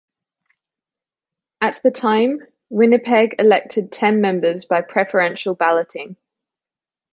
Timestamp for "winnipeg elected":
2.71-3.91